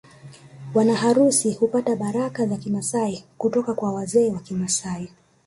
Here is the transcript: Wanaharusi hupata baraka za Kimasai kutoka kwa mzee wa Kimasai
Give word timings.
Wanaharusi 0.73 1.51
hupata 1.51 1.95
baraka 1.95 2.45
za 2.45 2.57
Kimasai 2.57 3.23
kutoka 3.37 3.73
kwa 3.73 4.01
mzee 4.01 4.29
wa 4.31 4.39
Kimasai 4.39 5.09